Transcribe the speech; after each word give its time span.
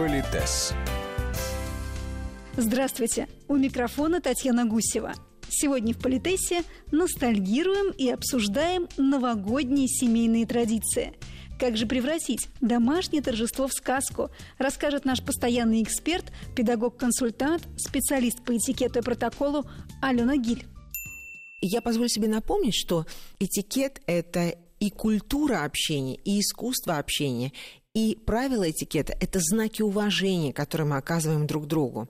Политес. 0.00 0.72
Здравствуйте! 2.56 3.28
У 3.48 3.56
микрофона 3.56 4.22
Татьяна 4.22 4.64
Гусева. 4.64 5.12
Сегодня 5.50 5.92
в 5.92 5.98
Политесе 5.98 6.62
ностальгируем 6.90 7.90
и 7.90 8.08
обсуждаем 8.08 8.88
новогодние 8.96 9.88
семейные 9.88 10.46
традиции. 10.46 11.12
Как 11.58 11.76
же 11.76 11.84
превратить 11.84 12.48
домашнее 12.62 13.20
торжество 13.20 13.68
в 13.68 13.74
сказку, 13.74 14.30
расскажет 14.56 15.04
наш 15.04 15.22
постоянный 15.22 15.82
эксперт, 15.82 16.32
педагог-консультант, 16.56 17.68
специалист 17.76 18.42
по 18.42 18.56
этикету 18.56 19.00
и 19.00 19.02
протоколу 19.02 19.66
Алена 20.00 20.38
Гиль. 20.38 20.64
Я 21.60 21.82
позволю 21.82 22.08
себе 22.08 22.28
напомнить, 22.28 22.74
что 22.74 23.04
этикет– 23.38 24.00
это 24.06 24.54
и 24.80 24.88
культура 24.88 25.64
общения, 25.64 26.16
и 26.24 26.40
искусство 26.40 26.96
общения, 26.96 27.52
и 27.92 28.16
правила 28.24 28.70
этикета– 28.70 29.16
это 29.20 29.40
знаки 29.40 29.82
уважения, 29.82 30.52
которые 30.52 30.86
мы 30.86 30.96
оказываем 30.96 31.46
друг 31.46 31.66
другу. 31.66 32.08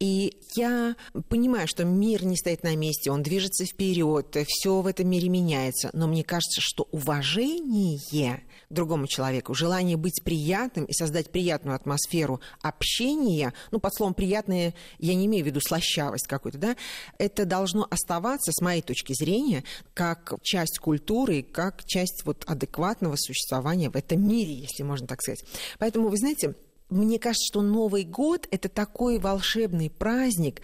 И 0.00 0.36
я 0.56 0.96
понимаю, 1.28 1.68
что 1.68 1.84
мир 1.84 2.24
не 2.24 2.36
стоит 2.36 2.64
на 2.64 2.74
месте, 2.74 3.12
он 3.12 3.22
движется 3.22 3.64
вперед, 3.64 4.36
все 4.48 4.80
в 4.80 4.86
этом 4.86 5.08
мире 5.08 5.28
меняется. 5.28 5.90
Но 5.92 6.08
мне 6.08 6.24
кажется, 6.24 6.60
что 6.60 6.88
уважение 6.90 8.42
другому 8.70 9.06
человеку, 9.06 9.54
желание 9.54 9.96
быть 9.96 10.22
приятным 10.24 10.84
и 10.84 10.92
создать 10.92 11.30
приятную 11.30 11.76
атмосферу 11.76 12.40
общения, 12.62 13.52
ну, 13.70 13.78
под 13.78 13.94
словом 13.94 14.14
«приятное» 14.14 14.74
я 14.98 15.14
не 15.14 15.26
имею 15.26 15.44
в 15.44 15.46
виду 15.46 15.60
слащавость 15.60 16.26
какую-то, 16.26 16.58
да, 16.58 16.76
это 17.18 17.44
должно 17.44 17.86
оставаться, 17.90 18.52
с 18.52 18.60
моей 18.60 18.82
точки 18.82 19.12
зрения, 19.12 19.64
как 19.94 20.34
часть 20.42 20.78
культуры, 20.78 21.42
как 21.42 21.84
часть 21.84 22.22
вот 22.24 22.44
адекватного 22.46 23.16
существования 23.16 23.90
в 23.90 23.96
этом 23.96 24.26
мире, 24.26 24.54
если 24.54 24.82
можно 24.82 25.06
так 25.06 25.19
сказать. 25.22 25.44
Поэтому, 25.78 26.08
вы 26.08 26.16
знаете, 26.16 26.54
мне 26.90 27.18
кажется, 27.18 27.46
что 27.46 27.62
Новый 27.62 28.04
год– 28.04 28.48
это 28.50 28.68
такой 28.68 29.18
волшебный 29.18 29.90
праздник, 29.90 30.60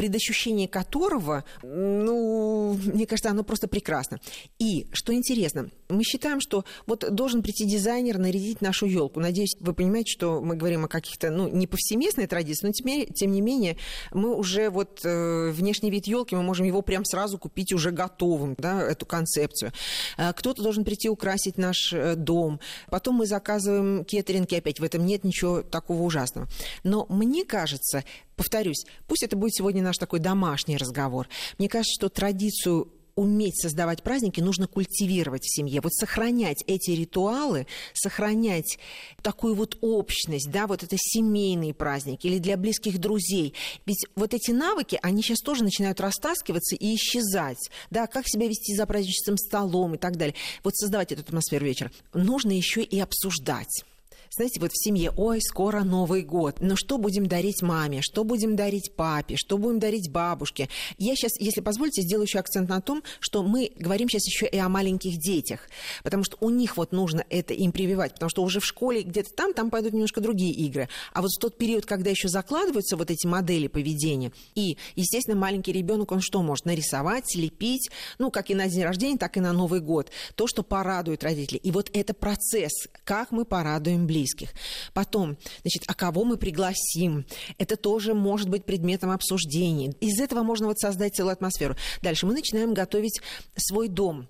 предощущение 0.00 0.66
которого, 0.66 1.44
ну, 1.62 2.72
мне 2.72 3.04
кажется, 3.04 3.28
оно 3.28 3.44
просто 3.44 3.68
прекрасно. 3.68 4.18
И, 4.58 4.86
что 4.92 5.12
интересно, 5.12 5.68
мы 5.90 6.04
считаем, 6.04 6.40
что 6.40 6.64
вот 6.86 7.04
должен 7.14 7.42
прийти 7.42 7.66
дизайнер 7.66 8.16
нарядить 8.16 8.62
нашу 8.62 8.86
елку. 8.86 9.20
Надеюсь, 9.20 9.54
вы 9.60 9.74
понимаете, 9.74 10.10
что 10.10 10.40
мы 10.40 10.56
говорим 10.56 10.86
о 10.86 10.88
каких-то, 10.88 11.28
ну, 11.28 11.48
не 11.48 11.66
повсеместной 11.66 12.26
традиции, 12.26 12.66
но 12.66 12.72
тем, 12.72 13.12
тем 13.12 13.32
не 13.32 13.42
менее, 13.42 13.76
мы 14.10 14.34
уже 14.34 14.70
вот 14.70 15.00
э, 15.04 15.50
внешний 15.50 15.90
вид 15.90 16.06
елки, 16.06 16.34
мы 16.34 16.42
можем 16.42 16.64
его 16.64 16.80
прям 16.80 17.04
сразу 17.04 17.36
купить 17.36 17.74
уже 17.74 17.90
готовым, 17.90 18.54
да, 18.56 18.80
эту 18.80 19.04
концепцию. 19.04 19.70
Э, 20.16 20.32
кто-то 20.32 20.62
должен 20.62 20.82
прийти 20.82 21.10
украсить 21.10 21.58
наш 21.58 21.92
э, 21.92 22.14
дом. 22.14 22.58
Потом 22.88 23.16
мы 23.16 23.26
заказываем 23.26 24.06
кеттеринги 24.06 24.54
опять. 24.54 24.80
В 24.80 24.82
этом 24.82 25.04
нет 25.04 25.24
ничего 25.24 25.60
такого 25.60 26.04
ужасного. 26.04 26.48
Но 26.84 27.04
мне 27.10 27.44
кажется, 27.44 28.02
повторюсь, 28.40 28.86
пусть 29.06 29.22
это 29.22 29.36
будет 29.36 29.54
сегодня 29.54 29.82
наш 29.82 29.98
такой 29.98 30.18
домашний 30.18 30.78
разговор. 30.78 31.28
Мне 31.58 31.68
кажется, 31.68 31.92
что 31.92 32.08
традицию 32.08 32.90
уметь 33.14 33.60
создавать 33.60 34.02
праздники 34.02 34.40
нужно 34.40 34.66
культивировать 34.66 35.44
в 35.44 35.54
семье, 35.54 35.82
вот 35.82 35.92
сохранять 35.92 36.64
эти 36.66 36.92
ритуалы, 36.92 37.66
сохранять 37.92 38.78
такую 39.20 39.54
вот 39.56 39.76
общность, 39.82 40.50
да, 40.50 40.66
вот 40.66 40.82
это 40.82 40.96
семейный 40.98 41.74
праздник 41.74 42.24
или 42.24 42.38
для 42.38 42.56
близких 42.56 42.98
друзей. 42.98 43.52
Ведь 43.84 44.06
вот 44.16 44.32
эти 44.32 44.52
навыки, 44.52 44.98
они 45.02 45.22
сейчас 45.22 45.40
тоже 45.40 45.62
начинают 45.62 46.00
растаскиваться 46.00 46.76
и 46.76 46.94
исчезать, 46.94 47.70
да, 47.90 48.06
как 48.06 48.26
себя 48.26 48.48
вести 48.48 48.74
за 48.74 48.86
праздничным 48.86 49.36
столом 49.36 49.96
и 49.96 49.98
так 49.98 50.16
далее. 50.16 50.34
Вот 50.64 50.74
создавать 50.74 51.12
эту 51.12 51.20
атмосферу 51.20 51.66
вечера. 51.66 51.90
Нужно 52.14 52.52
еще 52.52 52.82
и 52.82 52.98
обсуждать 53.00 53.84
знаете, 54.32 54.60
вот 54.60 54.70
в 54.70 54.80
семье, 54.80 55.12
ой, 55.16 55.40
скоро 55.40 55.82
Новый 55.82 56.22
год, 56.22 56.60
но 56.60 56.76
что 56.76 56.98
будем 56.98 57.26
дарить 57.26 57.62
маме, 57.62 58.00
что 58.00 58.22
будем 58.22 58.54
дарить 58.54 58.92
папе, 58.94 59.34
что 59.36 59.58
будем 59.58 59.80
дарить 59.80 60.08
бабушке? 60.08 60.68
Я 60.98 61.16
сейчас, 61.16 61.32
если 61.40 61.60
позволите, 61.60 62.02
сделаю 62.02 62.26
еще 62.26 62.38
акцент 62.38 62.68
на 62.68 62.80
том, 62.80 63.02
что 63.18 63.42
мы 63.42 63.72
говорим 63.76 64.08
сейчас 64.08 64.26
еще 64.26 64.46
и 64.46 64.56
о 64.56 64.68
маленьких 64.68 65.18
детях, 65.18 65.68
потому 66.04 66.22
что 66.22 66.36
у 66.40 66.50
них 66.50 66.76
вот 66.76 66.92
нужно 66.92 67.24
это 67.28 67.54
им 67.54 67.72
прививать, 67.72 68.14
потому 68.14 68.30
что 68.30 68.44
уже 68.44 68.60
в 68.60 68.64
школе 68.64 69.02
где-то 69.02 69.30
там, 69.34 69.52
там 69.52 69.68
пойдут 69.68 69.94
немножко 69.94 70.20
другие 70.20 70.52
игры. 70.52 70.88
А 71.12 71.22
вот 71.22 71.30
в 71.32 71.40
тот 71.40 71.58
период, 71.58 71.84
когда 71.84 72.10
еще 72.10 72.28
закладываются 72.28 72.96
вот 72.96 73.10
эти 73.10 73.26
модели 73.26 73.66
поведения, 73.66 74.30
и, 74.54 74.78
естественно, 74.94 75.36
маленький 75.36 75.72
ребенок, 75.72 76.12
он 76.12 76.20
что 76.20 76.40
может? 76.42 76.66
Нарисовать, 76.66 77.34
лепить, 77.34 77.90
ну, 78.20 78.30
как 78.30 78.50
и 78.50 78.54
на 78.54 78.68
день 78.68 78.84
рождения, 78.84 79.18
так 79.18 79.36
и 79.36 79.40
на 79.40 79.52
Новый 79.52 79.80
год. 79.80 80.08
То, 80.36 80.46
что 80.46 80.62
порадует 80.62 81.24
родителей. 81.24 81.60
И 81.64 81.72
вот 81.72 81.90
это 81.92 82.14
процесс, 82.14 82.70
как 83.02 83.32
мы 83.32 83.44
порадуем 83.44 84.06
близких 84.06 84.19
близких. 84.20 84.50
Потом, 84.92 85.36
значит, 85.62 85.84
а 85.86 85.94
кого 85.94 86.24
мы 86.24 86.36
пригласим? 86.36 87.24
Это 87.58 87.76
тоже 87.76 88.14
может 88.14 88.48
быть 88.48 88.64
предметом 88.64 89.10
обсуждений. 89.10 89.92
Из 90.00 90.20
этого 90.20 90.42
можно 90.42 90.66
вот 90.66 90.78
создать 90.78 91.14
целую 91.14 91.32
атмосферу. 91.32 91.76
Дальше 92.02 92.26
мы 92.26 92.34
начинаем 92.34 92.74
готовить 92.74 93.20
свой 93.56 93.88
дом 93.88 94.28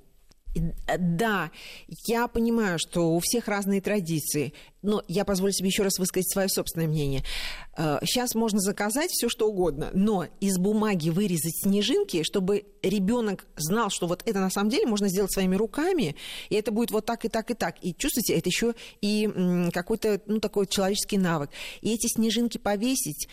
да, 0.99 1.50
я 2.06 2.27
понимаю, 2.28 2.78
что 2.78 3.15
у 3.15 3.21
всех 3.21 3.49
разные 3.49 3.81
традиции, 3.81 4.53
но 4.83 5.03
я 5.09 5.25
позволю 5.25 5.53
себе 5.53 5.69
еще 5.69 5.83
раз 5.83 5.99
высказать 5.99 6.31
свое 6.31 6.49
собственное 6.49 6.88
мнение. 6.88 7.22
Сейчас 7.77 8.34
э, 8.34 8.38
можно 8.38 8.59
заказать 8.60 9.10
все 9.10 9.28
что 9.28 9.49
угодно, 9.49 9.91
но 9.93 10.27
из 10.41 10.59
бумаги 10.59 11.10
вырезать 11.10 11.62
снежинки, 11.62 12.22
чтобы 12.22 12.65
ребенок 12.83 13.47
знал, 13.56 13.91
что 13.91 14.06
вот 14.06 14.22
это 14.27 14.41
на 14.41 14.50
самом 14.50 14.71
деле 14.71 14.87
можно 14.87 15.09
сделать 15.09 15.33
своими 15.33 15.56
руками, 15.56 16.16
и 16.49 16.55
это 16.55 16.72
будет 16.72 16.91
вот 16.91 17.06
так 17.06 17.25
и 17.25 17.28
так 17.28 17.50
и 17.50 17.55
так. 17.55 17.77
И 17.83 17.94
чувствуете, 17.94 18.34
это 18.34 18.49
еще 18.49 18.75
и 19.00 19.71
какой-то 19.72 20.21
ну, 20.27 20.41
такой 20.41 20.66
человеческий 20.66 21.19
навык. 21.19 21.50
И 21.81 21.94
эти 21.94 22.06
снежинки 22.06 22.59
повесить 22.59 23.28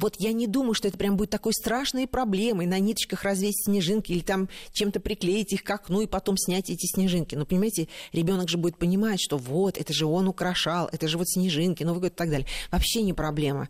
вот 0.00 0.16
я 0.18 0.32
не 0.32 0.46
думаю, 0.46 0.74
что 0.74 0.88
это 0.88 0.96
прям 0.96 1.16
будет 1.16 1.30
такой 1.30 1.52
страшной 1.52 2.06
проблемой 2.06 2.66
на 2.66 2.78
ниточках 2.78 3.22
развесить 3.22 3.64
снежинки 3.66 4.12
или 4.12 4.20
там 4.20 4.48
чем-то 4.72 4.98
приклеить 5.00 5.52
их 5.52 5.62
к 5.62 5.70
окну 5.70 6.00
и 6.00 6.06
потом 6.06 6.36
снять 6.38 6.70
эти 6.70 6.86
снежинки. 6.86 7.34
Но, 7.34 7.44
понимаете, 7.44 7.88
ребенок 8.12 8.48
же 8.48 8.56
будет 8.56 8.78
понимать, 8.78 9.20
что 9.20 9.36
вот, 9.36 9.76
это 9.76 9.92
же 9.92 10.06
он 10.06 10.26
украшал, 10.28 10.88
это 10.90 11.06
же 11.06 11.18
вот 11.18 11.28
снежинки, 11.28 11.84
Новый 11.84 12.00
год 12.00 12.12
и 12.12 12.16
так 12.16 12.30
далее. 12.30 12.46
Вообще 12.70 13.02
не 13.02 13.12
проблема. 13.12 13.68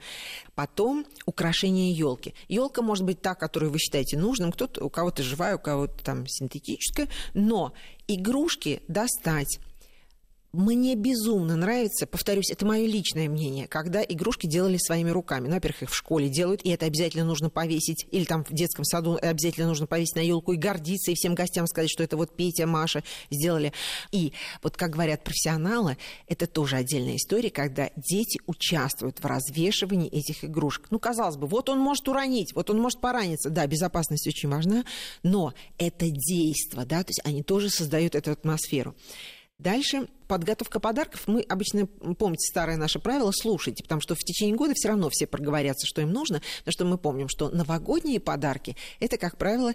Потом 0.54 1.04
украшение 1.26 1.92
елки. 1.92 2.34
Елка 2.48 2.82
может 2.82 3.04
быть 3.04 3.20
та, 3.20 3.34
которую 3.34 3.72
вы 3.72 3.78
считаете 3.78 4.16
нужным, 4.16 4.52
кто-то, 4.52 4.84
у 4.84 4.90
кого-то 4.90 5.22
живая, 5.22 5.56
у 5.56 5.58
кого-то 5.58 6.04
там 6.04 6.26
синтетическая, 6.26 7.08
но 7.34 7.72
игрушки 8.06 8.82
достать 8.88 9.58
мне 10.52 10.96
безумно 10.96 11.54
нравится, 11.54 12.06
повторюсь, 12.06 12.50
это 12.50 12.66
мое 12.66 12.86
личное 12.86 13.28
мнение, 13.28 13.68
когда 13.68 14.02
игрушки 14.02 14.46
делали 14.46 14.78
своими 14.78 15.10
руками. 15.10 15.46
Ну, 15.46 15.54
во-первых, 15.54 15.84
их 15.84 15.90
в 15.90 15.94
школе 15.94 16.28
делают, 16.28 16.62
и 16.64 16.70
это 16.70 16.86
обязательно 16.86 17.24
нужно 17.24 17.50
повесить, 17.50 18.06
или 18.10 18.24
там 18.24 18.44
в 18.44 18.52
детском 18.52 18.84
саду 18.84 19.16
обязательно 19.20 19.68
нужно 19.68 19.86
повесить 19.86 20.16
на 20.16 20.20
елку 20.20 20.52
и 20.52 20.56
гордиться, 20.56 21.12
и 21.12 21.14
всем 21.14 21.34
гостям 21.34 21.66
сказать, 21.68 21.90
что 21.90 22.02
это 22.02 22.16
вот 22.16 22.34
Петя, 22.34 22.66
Маша 22.66 23.04
сделали. 23.30 23.72
И 24.10 24.32
вот, 24.62 24.76
как 24.76 24.90
говорят 24.90 25.22
профессионалы, 25.22 25.96
это 26.26 26.48
тоже 26.48 26.76
отдельная 26.76 27.16
история, 27.16 27.50
когда 27.50 27.90
дети 27.96 28.40
участвуют 28.46 29.20
в 29.20 29.26
развешивании 29.26 30.08
этих 30.08 30.44
игрушек. 30.44 30.88
Ну, 30.90 30.98
казалось 30.98 31.36
бы, 31.36 31.46
вот 31.46 31.68
он 31.68 31.78
может 31.78 32.08
уронить, 32.08 32.54
вот 32.54 32.70
он 32.70 32.80
может 32.80 33.00
пораниться. 33.00 33.50
Да, 33.50 33.66
безопасность 33.66 34.26
очень 34.26 34.48
важна, 34.48 34.84
но 35.22 35.54
это 35.78 36.10
действо, 36.10 36.84
да, 36.84 37.04
то 37.04 37.10
есть 37.10 37.20
они 37.24 37.44
тоже 37.44 37.70
создают 37.70 38.16
эту 38.16 38.32
атмосферу. 38.32 38.96
Дальше 39.60 40.08
подготовка 40.26 40.80
подарков. 40.80 41.24
Мы 41.26 41.42
обычно, 41.42 41.86
помните 41.86 42.50
старое 42.50 42.78
наше 42.78 42.98
правило, 42.98 43.30
слушайте, 43.30 43.82
потому 43.82 44.00
что 44.00 44.14
в 44.14 44.20
течение 44.20 44.56
года 44.56 44.72
все 44.74 44.88
равно 44.88 45.10
все 45.10 45.26
проговорятся, 45.26 45.86
что 45.86 46.00
им 46.00 46.12
нужно, 46.12 46.40
потому 46.60 46.72
что 46.72 46.84
мы 46.86 46.96
помним, 46.96 47.28
что 47.28 47.50
новогодние 47.50 48.20
подарки– 48.20 48.74
это, 49.00 49.18
как 49.18 49.36
правило, 49.36 49.74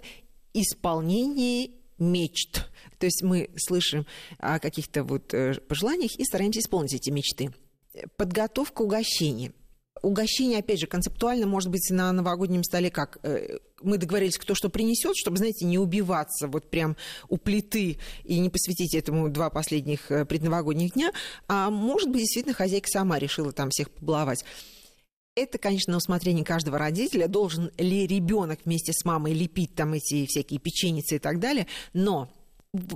исполнение 0.54 1.70
мечт. 1.98 2.68
То 2.98 3.06
есть 3.06 3.22
мы 3.22 3.48
слышим 3.56 4.06
о 4.38 4.58
каких-то 4.58 5.04
вот 5.04 5.32
э, 5.32 5.54
пожеланиях 5.54 6.16
и 6.16 6.24
стараемся 6.24 6.60
исполнить 6.60 6.94
эти 6.94 7.10
мечты. 7.10 7.54
Подготовка 8.16 8.82
угощения– 8.82 9.52
Угощение, 10.06 10.60
опять 10.60 10.78
же, 10.78 10.86
концептуально 10.86 11.48
может 11.48 11.68
быть 11.68 11.90
на 11.90 12.12
новогоднем 12.12 12.62
столе 12.62 12.92
как? 12.92 13.18
Э, 13.24 13.58
мы 13.82 13.98
договорились, 13.98 14.38
кто 14.38 14.54
что 14.54 14.68
принесет, 14.68 15.16
чтобы, 15.16 15.36
знаете, 15.36 15.64
не 15.64 15.80
убиваться 15.80 16.46
вот 16.46 16.70
прям 16.70 16.96
у 17.28 17.38
плиты 17.38 17.98
и 18.22 18.38
не 18.38 18.48
посвятить 18.48 18.94
этому 18.94 19.28
два 19.30 19.50
последних 19.50 20.12
э, 20.12 20.24
предновогодних 20.24 20.92
дня, 20.92 21.10
а 21.48 21.70
может 21.70 22.08
быть, 22.10 22.20
действительно, 22.20 22.54
хозяйка 22.54 22.88
сама 22.88 23.18
решила 23.18 23.50
там 23.50 23.70
всех 23.70 23.90
побаловать. 23.90 24.44
Это, 25.34 25.58
конечно, 25.58 25.90
на 25.90 25.96
усмотрение 25.96 26.44
каждого 26.44 26.78
родителя, 26.78 27.26
должен 27.26 27.72
ли 27.76 28.06
ребенок 28.06 28.60
вместе 28.64 28.92
с 28.92 29.04
мамой 29.04 29.34
лепить 29.34 29.74
там 29.74 29.94
эти 29.94 30.24
всякие 30.26 30.60
печеницы 30.60 31.16
и 31.16 31.18
так 31.18 31.40
далее, 31.40 31.66
но 31.94 32.30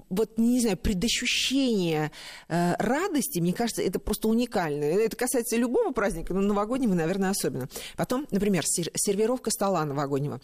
вот, 0.08 0.38
не 0.38 0.60
знаю, 0.60 0.76
предощущение 0.76 2.10
э, 2.48 2.74
радости, 2.78 3.38
мне 3.38 3.52
кажется, 3.52 3.82
это 3.82 3.98
просто 3.98 4.28
уникально. 4.28 4.84
Это 4.84 5.16
касается 5.16 5.56
любого 5.56 5.92
праздника, 5.92 6.34
но 6.34 6.40
новогоднего, 6.40 6.94
наверное, 6.94 7.30
особенно. 7.30 7.68
Потом, 7.96 8.26
например, 8.30 8.64
сервировка 8.66 9.50
стола 9.50 9.84
новогоднего. 9.84 10.40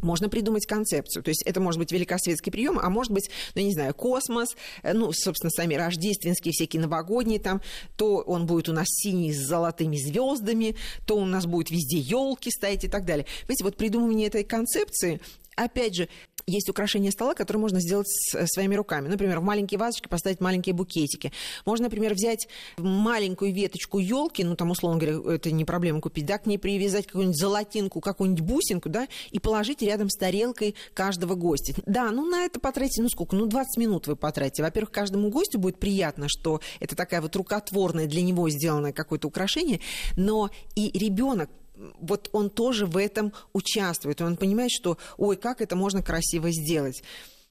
можно 0.00 0.28
придумать 0.28 0.66
концепцию. 0.66 1.22
То 1.22 1.28
есть 1.28 1.42
это 1.46 1.60
может 1.60 1.78
быть 1.78 1.92
великосветский 1.92 2.50
прием, 2.50 2.78
а 2.78 2.90
может 2.90 3.12
быть, 3.12 3.30
ну, 3.54 3.62
не 3.62 3.72
знаю, 3.72 3.94
космос, 3.94 4.56
э, 4.82 4.92
ну, 4.92 5.12
собственно, 5.12 5.50
сами 5.50 5.74
рождественские, 5.74 6.52
всякие 6.52 6.82
новогодние 6.82 7.38
там, 7.38 7.60
то 7.96 8.16
он 8.16 8.46
будет 8.46 8.68
у 8.68 8.72
нас 8.72 8.86
синий 8.88 9.32
с 9.32 9.46
золотыми 9.46 9.96
звездами, 9.96 10.76
то 11.06 11.16
у 11.16 11.24
нас 11.24 11.46
будет 11.46 11.70
везде 11.70 11.98
елки 11.98 12.50
стоять 12.50 12.84
и 12.84 12.88
так 12.88 13.04
далее. 13.04 13.26
Видите, 13.48 13.64
вот 13.64 13.76
придумывание 13.76 14.28
этой 14.28 14.44
концепции 14.44 15.20
опять 15.56 15.94
же, 15.94 16.08
есть 16.46 16.68
украшения 16.68 17.10
стола, 17.10 17.34
которые 17.34 17.60
можно 17.60 17.80
сделать 17.80 18.08
э, 18.34 18.46
своими 18.46 18.74
руками. 18.74 19.08
Например, 19.08 19.40
в 19.40 19.44
маленькие 19.44 19.78
вазочки 19.78 20.08
поставить 20.08 20.40
маленькие 20.40 20.74
букетики. 20.74 21.32
Можно, 21.64 21.84
например, 21.84 22.14
взять 22.14 22.48
маленькую 22.78 23.52
веточку 23.52 23.98
елки, 23.98 24.44
ну, 24.44 24.56
там, 24.56 24.70
условно 24.70 25.00
говоря, 25.00 25.34
это 25.34 25.50
не 25.50 25.64
проблема 25.64 26.00
купить, 26.00 26.26
да, 26.26 26.38
к 26.38 26.46
ней 26.46 26.58
привязать 26.58 27.06
какую-нибудь 27.06 27.38
золотинку, 27.38 28.00
какую-нибудь 28.00 28.44
бусинку, 28.44 28.88
да, 28.88 29.08
и 29.30 29.38
положить 29.38 29.82
рядом 29.82 30.08
с 30.10 30.16
тарелкой 30.16 30.74
каждого 30.94 31.34
гостя. 31.34 31.74
Да, 31.86 32.10
ну, 32.10 32.26
на 32.26 32.44
это 32.44 32.60
потратите, 32.60 33.02
ну, 33.02 33.08
сколько? 33.08 33.36
Ну, 33.36 33.46
20 33.46 33.76
минут 33.78 34.06
вы 34.06 34.16
потратите. 34.16 34.62
Во-первых, 34.62 34.90
каждому 34.90 35.30
гостю 35.30 35.58
будет 35.58 35.78
приятно, 35.78 36.26
что 36.28 36.60
это 36.80 36.96
такая 36.96 37.20
вот 37.20 37.34
рукотворная 37.36 38.06
для 38.06 38.22
него 38.22 38.48
сделанное 38.50 38.92
какое-то 38.92 39.28
украшение, 39.28 39.80
но 40.16 40.50
и 40.74 40.90
ребенок 40.98 41.50
вот 41.98 42.28
он 42.32 42.50
тоже 42.50 42.86
в 42.86 42.96
этом 42.96 43.32
участвует. 43.52 44.20
Он 44.20 44.36
понимает, 44.36 44.70
что, 44.70 44.98
ой, 45.16 45.36
как 45.36 45.60
это 45.60 45.76
можно 45.76 46.02
красиво 46.02 46.50
сделать. 46.50 47.02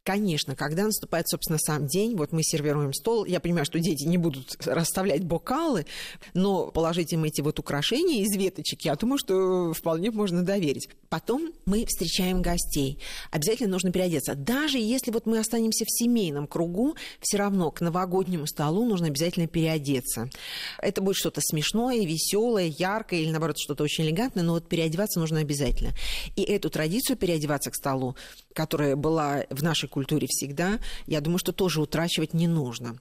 Конечно, 0.03 0.55
когда 0.55 0.85
наступает, 0.85 1.29
собственно, 1.29 1.59
сам 1.59 1.85
день, 1.85 2.15
вот 2.15 2.31
мы 2.31 2.41
сервируем 2.41 2.91
стол, 2.91 3.23
я 3.25 3.39
понимаю, 3.39 3.65
что 3.65 3.79
дети 3.79 4.03
не 4.05 4.17
будут 4.17 4.57
расставлять 4.65 5.23
бокалы, 5.23 5.85
но 6.33 6.71
положить 6.71 7.13
им 7.13 7.23
эти 7.23 7.41
вот 7.41 7.59
украшения 7.59 8.23
из 8.23 8.35
веточек, 8.35 8.81
я 8.81 8.95
думаю, 8.95 9.19
что 9.19 9.73
вполне 9.73 10.09
можно 10.09 10.41
доверить. 10.41 10.89
Потом 11.09 11.51
мы 11.65 11.85
встречаем 11.85 12.41
гостей. 12.41 12.97
Обязательно 13.29 13.69
нужно 13.69 13.91
переодеться. 13.91 14.33
Даже 14.33 14.79
если 14.79 15.11
вот 15.11 15.27
мы 15.27 15.37
останемся 15.37 15.85
в 15.85 15.91
семейном 15.91 16.47
кругу, 16.47 16.95
все 17.19 17.37
равно 17.37 17.69
к 17.69 17.79
новогоднему 17.79 18.47
столу 18.47 18.85
нужно 18.85 19.05
обязательно 19.05 19.45
переодеться. 19.45 20.31
Это 20.79 21.03
будет 21.03 21.17
что-то 21.17 21.41
смешное, 21.43 22.03
веселое, 22.07 22.73
яркое 22.75 23.19
или, 23.19 23.29
наоборот, 23.29 23.57
что-то 23.59 23.83
очень 23.83 24.05
элегантное, 24.05 24.43
но 24.43 24.53
вот 24.53 24.67
переодеваться 24.67 25.19
нужно 25.19 25.41
обязательно. 25.41 25.91
И 26.35 26.41
эту 26.41 26.71
традицию 26.71 27.17
переодеваться 27.17 27.69
к 27.69 27.75
столу, 27.75 28.15
которая 28.53 28.95
была 28.95 29.45
в 29.49 29.63
нашей 29.63 29.89
культуре 29.89 30.27
всегда, 30.29 30.79
я 31.07 31.21
думаю, 31.21 31.39
что 31.39 31.51
тоже 31.51 31.81
утрачивать 31.81 32.33
не 32.33 32.47
нужно. 32.47 32.97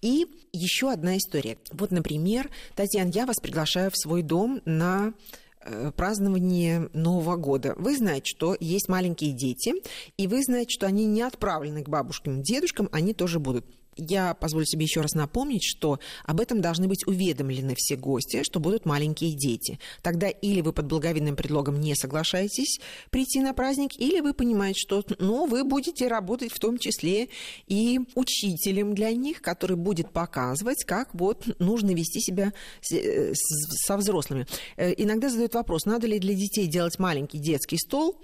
И 0.00 0.26
еще 0.52 0.90
одна 0.90 1.16
история. 1.16 1.58
Вот, 1.72 1.90
например, 1.90 2.50
Татьяна, 2.74 3.10
я 3.10 3.26
вас 3.26 3.36
приглашаю 3.40 3.90
в 3.90 3.96
свой 3.96 4.22
дом 4.22 4.60
на 4.64 5.14
э, 5.60 5.92
празднование 5.96 6.90
Нового 6.92 7.36
года. 7.36 7.74
Вы 7.76 7.96
знаете, 7.96 8.26
что 8.26 8.56
есть 8.58 8.88
маленькие 8.88 9.32
дети, 9.32 9.74
и 10.16 10.26
вы 10.26 10.42
знаете, 10.42 10.70
что 10.70 10.86
они 10.86 11.06
не 11.06 11.22
отправлены 11.22 11.82
к 11.82 11.88
бабушкам 11.88 12.40
и 12.40 12.42
дедушкам, 12.42 12.88
они 12.92 13.14
тоже 13.14 13.38
будут 13.38 13.66
я 13.96 14.34
позволю 14.34 14.64
себе 14.66 14.84
еще 14.84 15.00
раз 15.00 15.12
напомнить, 15.12 15.64
что 15.64 15.98
об 16.24 16.40
этом 16.40 16.60
должны 16.60 16.88
быть 16.88 17.06
уведомлены 17.06 17.74
все 17.76 17.96
гости, 17.96 18.42
что 18.42 18.60
будут 18.60 18.86
маленькие 18.86 19.32
дети. 19.32 19.78
Тогда 20.02 20.28
или 20.28 20.60
вы 20.60 20.72
под 20.72 20.86
благовидным 20.86 21.36
предлогом 21.36 21.80
не 21.80 21.94
соглашаетесь 21.94 22.80
прийти 23.10 23.40
на 23.40 23.52
праздник, 23.52 23.98
или 23.98 24.20
вы 24.20 24.34
понимаете, 24.34 24.80
что 24.80 25.04
ну, 25.18 25.46
вы 25.46 25.64
будете 25.64 26.08
работать 26.08 26.52
в 26.52 26.58
том 26.58 26.78
числе 26.78 27.28
и 27.68 28.00
учителем 28.14 28.94
для 28.94 29.12
них, 29.12 29.42
который 29.42 29.76
будет 29.76 30.10
показывать, 30.10 30.84
как 30.84 31.14
вот 31.14 31.46
нужно 31.58 31.92
вести 31.92 32.20
себя 32.20 32.52
э, 32.90 33.32
со 33.34 33.96
взрослыми. 33.96 34.46
Э, 34.76 34.92
иногда 34.96 35.28
задают 35.28 35.54
вопрос, 35.54 35.84
надо 35.84 36.06
ли 36.06 36.18
для 36.18 36.34
детей 36.34 36.66
делать 36.66 36.98
маленький 36.98 37.38
детский 37.38 37.78
стол, 37.78 38.18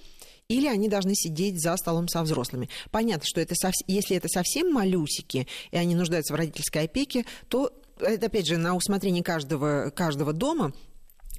или 0.49 0.67
они 0.67 0.89
должны 0.89 1.15
сидеть 1.15 1.61
за 1.61 1.77
столом 1.77 2.09
со 2.09 2.23
взрослыми. 2.23 2.69
Понятно, 2.91 3.27
что 3.27 3.41
это 3.41 3.55
сов... 3.55 3.73
если 3.87 4.17
это 4.17 4.29
совсем 4.29 4.73
малюсики, 4.73 5.47
и 5.71 5.77
они 5.77 5.95
нуждаются 5.95 6.33
в 6.33 6.37
родительской 6.37 6.85
опеке, 6.85 7.27
то 7.49 7.71
это, 8.00 8.27
опять 8.27 8.47
же, 8.47 8.56
на 8.56 8.75
усмотрение 8.75 9.23
каждого, 9.23 9.91
каждого 9.91 10.33
дома– 10.33 10.73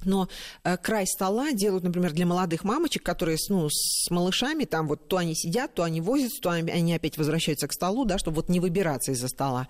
но 0.04 0.28
э, 0.64 0.76
край 0.76 1.06
стола 1.06 1.52
делают, 1.52 1.84
например, 1.84 2.12
для 2.12 2.26
молодых 2.26 2.64
мамочек, 2.64 3.02
которые 3.02 3.38
ну, 3.48 3.68
с 3.70 4.10
малышами, 4.10 4.64
там 4.64 4.88
вот 4.88 5.08
то 5.08 5.16
они 5.16 5.34
сидят, 5.34 5.74
то 5.74 5.82
они 5.82 6.00
возятся, 6.00 6.40
то 6.40 6.50
они 6.50 6.94
опять 6.94 7.18
возвращаются 7.18 7.68
к 7.68 7.72
столу, 7.72 8.04
да, 8.04 8.18
чтобы 8.18 8.36
вот 8.36 8.48
не 8.48 8.60
выбираться 8.60 9.12
из-за 9.12 9.28
стола. 9.28 9.68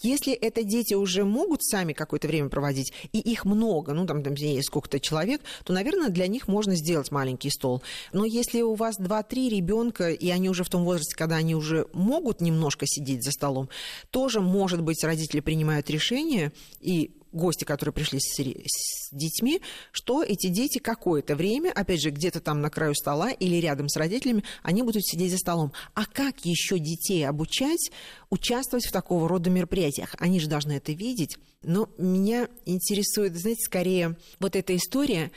Если 0.00 0.32
это 0.32 0.62
дети 0.62 0.94
уже 0.94 1.24
могут 1.24 1.62
сами 1.62 1.92
какое-то 1.92 2.28
время 2.28 2.48
проводить, 2.48 2.92
и 3.12 3.18
их 3.18 3.44
много, 3.44 3.92
ну 3.92 4.06
там, 4.06 4.22
там 4.22 4.34
есть 4.34 4.68
сколько-то 4.68 5.00
человек, 5.00 5.40
то, 5.64 5.72
наверное, 5.72 6.08
для 6.08 6.26
них 6.26 6.48
можно 6.48 6.74
сделать 6.74 7.10
маленький 7.10 7.50
стол. 7.50 7.82
Но 8.12 8.24
если 8.24 8.62
у 8.62 8.74
вас 8.74 8.98
2-3 8.98 9.48
ребенка, 9.48 10.10
и 10.10 10.30
они 10.30 10.48
уже 10.48 10.64
в 10.64 10.68
том 10.68 10.84
возрасте, 10.84 11.16
когда 11.16 11.36
они 11.36 11.54
уже 11.54 11.86
могут 11.92 12.40
немножко 12.40 12.86
сидеть 12.86 13.24
за 13.24 13.32
столом, 13.32 13.68
тоже, 14.10 14.40
может 14.40 14.82
быть, 14.82 15.02
родители 15.04 15.40
принимают 15.40 15.90
решение 15.90 16.52
и 16.80 17.17
гости, 17.32 17.64
которые 17.64 17.92
пришли 17.92 18.18
с, 18.20 18.36
с 18.36 19.10
детьми, 19.12 19.60
что 19.92 20.22
эти 20.22 20.48
дети 20.48 20.78
какое-то 20.78 21.36
время, 21.36 21.72
опять 21.72 22.02
же, 22.02 22.10
где-то 22.10 22.40
там 22.40 22.60
на 22.60 22.70
краю 22.70 22.94
стола 22.94 23.30
или 23.30 23.56
рядом 23.56 23.88
с 23.88 23.96
родителями, 23.96 24.44
они 24.62 24.82
будут 24.82 25.04
сидеть 25.06 25.32
за 25.32 25.38
столом. 25.38 25.72
А 25.94 26.06
как 26.06 26.44
еще 26.44 26.78
детей 26.78 27.26
обучать 27.26 27.90
участвовать 28.30 28.86
в 28.86 28.92
такого 28.92 29.28
рода 29.28 29.50
мероприятиях? 29.50 30.14
Они 30.18 30.40
же 30.40 30.48
должны 30.48 30.72
это 30.72 30.92
видеть. 30.92 31.38
Но 31.62 31.88
меня 31.98 32.48
интересует, 32.66 33.36
знаете, 33.36 33.62
скорее 33.62 34.16
вот 34.38 34.56
эта 34.56 34.76
история, 34.76 35.30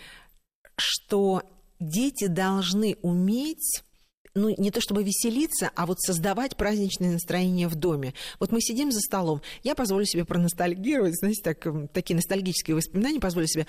что 0.77 1.41
дети 1.79 2.27
должны 2.27 2.97
уметь 3.01 3.83
ну, 4.35 4.53
не 4.57 4.71
то 4.71 4.81
чтобы 4.81 5.03
веселиться, 5.03 5.71
а 5.75 5.85
вот 5.85 5.99
создавать 5.99 6.55
праздничное 6.55 7.13
настроение 7.13 7.67
в 7.67 7.75
доме. 7.75 8.13
Вот 8.39 8.51
мы 8.51 8.61
сидим 8.61 8.91
за 8.91 8.99
столом, 8.99 9.41
я 9.63 9.75
позволю 9.75 10.05
себе 10.05 10.25
проностальгировать, 10.25 11.17
знаете, 11.17 11.41
так, 11.43 11.65
эм, 11.65 11.87
такие 11.87 12.15
ностальгические 12.15 12.75
воспоминания 12.75 13.19
позволю 13.19 13.47
себе 13.47 13.67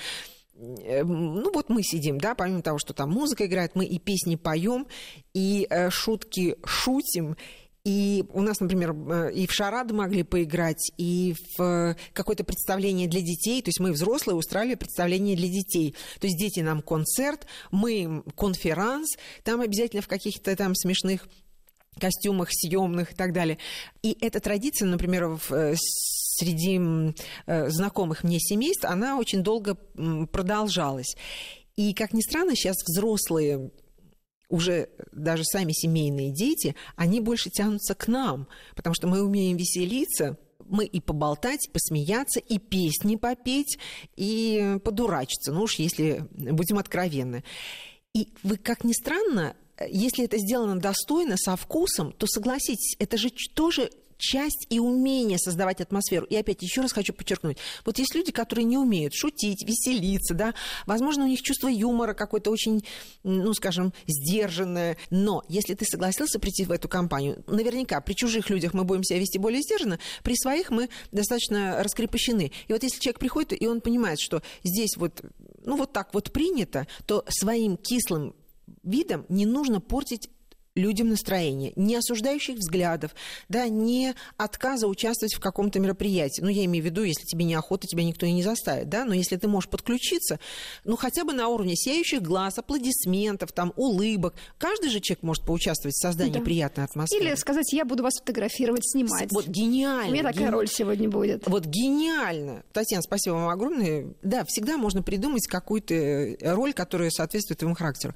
эм, 0.57 1.37
ну 1.37 1.53
вот 1.53 1.69
мы 1.69 1.83
сидим, 1.83 2.19
да, 2.19 2.35
помимо 2.35 2.63
того, 2.63 2.79
что 2.79 2.93
там 2.95 3.11
музыка 3.11 3.47
играет, 3.47 3.75
мы 3.75 3.85
и 3.85 3.99
песни 3.99 4.37
поем, 4.37 4.87
и 5.35 5.67
э, 5.69 5.91
шутки 5.91 6.57
шутим, 6.65 7.37
и 7.85 8.25
у 8.33 8.43
нас, 8.43 8.61
например, 8.61 8.93
э, 8.93 9.33
и 9.33 9.47
в 9.47 9.53
шарады 9.53 9.93
могли 9.93 10.23
поиграть, 10.23 10.93
и 10.99 11.35
в 11.57 11.97
какое-то 12.13 12.45
представление 12.45 13.09
для 13.09 13.21
детей. 13.21 13.61
То 13.61 13.69
есть 13.69 13.81
мы, 13.81 13.93
взрослые, 13.93 14.37
устраивали 14.37 14.77
представление 14.77 15.37
для 15.37 15.49
детей. 15.49 15.97
То 16.21 16.29
есть 16.29 16.39
дети 16.39 16.61
нам 16.61 16.81
концерт, 16.83 17.47
мы 17.73 17.93
им 17.95 18.23
конферанс, 18.37 19.17
там 19.43 19.61
обязательно 19.61 20.03
в 20.03 20.09
каких-то 20.09 20.55
там 20.55 20.75
смешных 20.77 21.27
костюмах 21.99 22.49
съемных 22.53 23.13
и 23.13 23.15
так 23.15 23.33
далее. 23.33 23.59
И 24.03 24.17
эта 24.21 24.41
традиция, 24.41 24.87
например, 24.87 25.27
в, 25.27 25.53
э, 25.53 25.75
среди 25.77 27.15
э, 27.47 27.69
знакомых 27.69 28.23
мне 28.23 28.39
семейств, 28.39 28.85
она 28.85 29.19
очень 29.19 29.43
долго 29.43 29.75
продолжалась. 29.75 31.17
И, 31.77 31.95
как 31.95 32.13
ни 32.13 32.21
странно, 32.21 32.55
сейчас 32.55 32.77
взрослые 32.87 33.71
уже 34.49 34.89
даже 35.13 35.45
сами 35.45 35.73
семейные 35.73 36.31
дети, 36.31 36.75
они 36.97 37.21
больше 37.21 37.51
тянутся 37.51 37.95
к 37.95 38.09
нам, 38.09 38.49
потому 38.77 38.95
что 38.95 39.07
мы 39.07 39.23
умеем 39.23 39.57
веселиться, 39.57 40.37
мы 40.67 40.85
и 40.85 41.01
поболтать, 41.01 41.69
посмеяться, 41.73 42.41
и 42.41 42.59
песни 42.59 43.17
попеть, 43.17 43.79
и 44.17 44.79
подурачиться, 44.85 45.53
ну 45.53 45.63
уж 45.63 45.77
если 45.77 46.27
будем 46.33 46.79
откровенны. 46.79 47.45
И 48.15 48.29
вы, 48.43 48.57
как 48.57 48.85
ни 48.85 48.93
странно, 48.93 49.57
если 49.89 50.25
это 50.25 50.39
сделано 50.39 50.79
достойно, 50.79 51.37
со 51.37 51.57
вкусом, 51.57 52.13
то 52.13 52.27
согласитесь, 52.27 52.97
это 52.99 53.17
же 53.17 53.31
тоже 53.55 53.91
часть 54.23 54.67
и 54.71 54.79
умение 54.79 55.37
создавать 55.37 55.81
атмосферу. 55.81 56.25
И 56.27 56.37
опять 56.37 56.63
еще 56.63 56.81
раз 56.81 56.93
хочу 56.93 57.13
подчеркнуть, 57.13 57.59
вот 57.85 57.99
есть 57.99 58.15
люди, 58.15 58.31
которые 58.31 58.65
не 58.65 58.79
умеют 58.79 59.15
шутить, 59.15 59.67
веселиться, 59.67 60.35
да, 60.35 60.55
возможно, 60.87 61.25
у 61.25 61.27
них 61.27 61.43
чувство 61.43 61.69
юмора 61.69 62.15
какое-то 62.15 62.51
очень, 62.51 62.85
ну, 63.25 63.53
скажем, 63.53 63.93
сдержанное, 64.07 64.97
но 65.11 65.43
если 65.49 65.75
ты 65.75 65.85
согласился 65.85 66.39
прийти 66.39 66.65
в 66.65 66.71
эту 66.71 66.89
компанию, 66.89 67.43
наверняка 67.49 68.01
при 68.01 68.15
чужих 68.15 68.49
людях 68.49 68.75
мы 68.75 68.85
будем 68.85 69.03
себя 69.03 69.19
вести 69.19 69.39
более 69.39 69.61
сдержанно, 69.61 69.99
при 70.23 70.37
своих 70.37 70.71
мы 70.71 70.89
достаточно 71.11 71.83
раскрепощены. 71.83 72.53
И 72.69 72.73
вот 72.73 72.83
если 72.83 73.01
человек 73.01 73.19
приходит, 73.19 73.61
и 73.61 73.67
он 73.67 73.81
понимает, 73.81 74.21
что 74.21 74.43
здесь 74.63 74.97
вот, 74.97 75.21
ну, 75.65 75.77
вот 75.77 75.93
так 75.93 76.15
вот 76.15 76.33
принято, 76.33 76.87
то 77.07 77.25
своим 77.29 77.77
кислым 77.77 78.37
видом 78.85 79.27
не 79.29 79.47
нужно 79.47 79.81
портить 79.81 80.31
людям 80.75 81.11
настроение, 81.11 81.73
не 81.77 81.97
осуждающих 81.97 82.57
взглядов, 82.57 83.15
да, 83.49 83.69
не 83.69 84.15
отказа 84.37 84.87
участвовать 84.87 85.35
в 85.35 85.41
каком-то 85.41 85.81
мероприятии. 85.81 86.41
Ну, 86.41 86.49
я 86.49 86.65
имею 86.65 86.83
в 86.83 86.87
виду, 86.87 87.03
если 87.03 87.25
тебе 87.25 87.45
неохота, 87.45 87.87
тебя 87.87 88.05
никто 88.05 88.27
и 88.27 88.33
не 88.33 88.43
заставит, 88.43 88.89
да, 88.89 89.05
но 89.05 89.15
если 89.15 89.37
ты 89.37 89.49
можешь 89.49 89.69
подключиться, 89.69 90.39
ну, 90.85 90.97
хотя 90.97 91.25
бы 91.25 91.33
на 91.33 91.49
уровне 91.49 91.77
сияющих 91.77 92.23
глаз, 92.23 92.59
аплодисментов, 92.59 93.53
там, 93.53 93.73
улыбок. 93.77 94.35
Каждый 94.59 94.91
же 94.91 95.01
человек 95.01 95.23
может 95.23 95.45
поучаствовать 95.45 95.95
в 95.95 96.01
создании 96.01 96.33
да. 96.33 96.41
приятной 96.41 96.85
атмосферы. 96.85 97.25
Или 97.25 97.35
сказать, 97.35 97.73
я 97.73 97.85
буду 97.85 98.03
вас 98.03 98.15
фотографировать, 98.19 98.89
снимать. 98.89 99.31
Вот 99.31 99.47
гениально. 99.47 100.09
У 100.09 100.13
меня 100.13 100.23
такая 100.23 100.47
ген... 100.47 100.55
роль 100.55 100.69
сегодня 100.69 101.09
будет. 101.09 101.47
Вот 101.47 101.67
гениально. 101.67 102.63
Татьяна, 102.73 103.03
спасибо 103.03 103.35
вам 103.35 103.49
огромное. 103.49 104.15
Да, 104.23 104.45
всегда 104.47 104.77
можно 104.77 105.03
придумать 105.03 105.47
какую-то 105.47 106.37
роль, 106.41 106.73
которая 106.73 107.11
соответствует 107.11 107.59
твоему 107.59 107.75
характеру. 107.75 108.15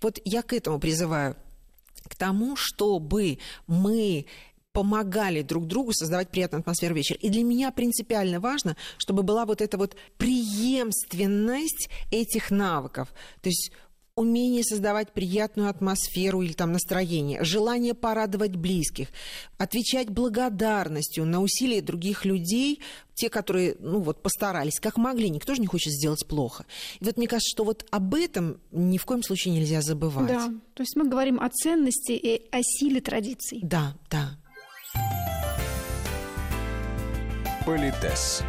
Вот 0.00 0.20
я 0.24 0.42
к 0.42 0.52
этому 0.52 0.78
призываю 0.78 1.36
к 2.14 2.16
тому, 2.16 2.56
чтобы 2.56 3.38
мы 3.66 4.26
помогали 4.72 5.42
друг 5.42 5.66
другу 5.66 5.92
создавать 5.92 6.30
приятную 6.30 6.60
атмосферу 6.60 6.94
вечера. 6.94 7.18
И 7.20 7.28
для 7.28 7.44
меня 7.44 7.70
принципиально 7.70 8.40
важно, 8.40 8.76
чтобы 8.98 9.22
была 9.22 9.46
вот 9.46 9.60
эта 9.60 9.78
вот 9.78 9.96
преемственность 10.16 11.88
этих 12.10 12.50
навыков. 12.50 13.14
То 13.40 13.50
есть 13.50 13.70
умение 14.16 14.62
создавать 14.62 15.12
приятную 15.12 15.68
атмосферу 15.68 16.42
или 16.42 16.52
там 16.52 16.72
настроение, 16.72 17.42
желание 17.42 17.94
порадовать 17.94 18.54
близких, 18.54 19.08
отвечать 19.58 20.08
благодарностью 20.08 21.24
на 21.24 21.40
усилия 21.40 21.82
других 21.82 22.24
людей, 22.24 22.80
те, 23.14 23.28
которые, 23.28 23.76
ну 23.80 24.00
вот, 24.00 24.22
постарались, 24.22 24.78
как 24.80 24.96
могли, 24.98 25.30
никто 25.30 25.54
же 25.54 25.60
не 25.60 25.66
хочет 25.66 25.92
сделать 25.92 26.26
плохо. 26.26 26.64
И 27.00 27.04
вот 27.04 27.16
мне 27.16 27.26
кажется, 27.26 27.50
что 27.50 27.64
вот 27.64 27.86
об 27.90 28.14
этом 28.14 28.60
ни 28.70 28.98
в 28.98 29.04
коем 29.04 29.22
случае 29.22 29.54
нельзя 29.54 29.82
забывать. 29.82 30.28
Да, 30.28 30.52
то 30.74 30.82
есть 30.82 30.96
мы 30.96 31.08
говорим 31.08 31.40
о 31.40 31.48
ценности 31.48 32.12
и 32.12 32.48
о 32.50 32.62
силе 32.62 33.00
традиций. 33.00 33.60
Да, 33.62 33.94
да. 34.10 34.38
Политес. 37.66 38.42